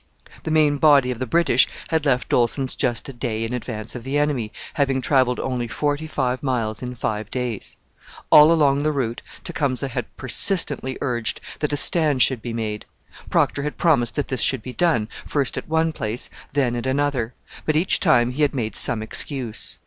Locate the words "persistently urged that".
10.17-11.71